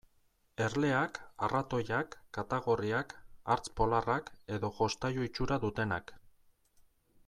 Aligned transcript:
Erleak, 0.67 1.19
arratoiak, 1.47 2.17
katagorriak, 2.39 3.15
hartz 3.55 3.67
polarrak 3.81 4.35
edo 4.59 4.73
jostailu 4.81 5.31
itxura 5.33 5.63
dutenak. 5.67 6.15